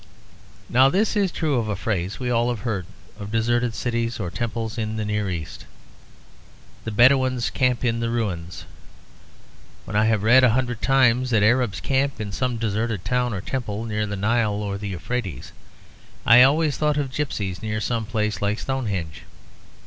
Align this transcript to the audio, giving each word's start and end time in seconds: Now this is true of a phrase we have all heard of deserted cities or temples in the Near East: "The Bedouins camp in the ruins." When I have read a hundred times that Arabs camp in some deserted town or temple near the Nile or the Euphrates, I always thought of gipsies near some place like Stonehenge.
Now 0.67 0.89
this 0.89 1.15
is 1.15 1.31
true 1.31 1.59
of 1.59 1.67
a 1.67 1.75
phrase 1.75 2.19
we 2.19 2.29
have 2.29 2.35
all 2.37 2.55
heard 2.55 2.87
of 3.19 3.31
deserted 3.31 3.75
cities 3.75 4.19
or 4.19 4.31
temples 4.31 4.79
in 4.79 4.95
the 4.97 5.05
Near 5.05 5.29
East: 5.29 5.67
"The 6.85 6.91
Bedouins 6.91 7.51
camp 7.51 7.85
in 7.85 7.99
the 7.99 8.09
ruins." 8.09 8.65
When 9.85 9.95
I 9.95 10.05
have 10.05 10.23
read 10.23 10.43
a 10.43 10.53
hundred 10.57 10.81
times 10.81 11.29
that 11.29 11.43
Arabs 11.43 11.79
camp 11.79 12.19
in 12.19 12.31
some 12.31 12.57
deserted 12.57 13.05
town 13.05 13.31
or 13.31 13.41
temple 13.41 13.85
near 13.85 14.07
the 14.07 14.15
Nile 14.15 14.53
or 14.55 14.79
the 14.79 14.89
Euphrates, 14.89 15.51
I 16.25 16.41
always 16.41 16.77
thought 16.77 16.97
of 16.97 17.13
gipsies 17.13 17.61
near 17.61 17.79
some 17.79 18.07
place 18.07 18.41
like 18.41 18.57
Stonehenge. 18.57 19.21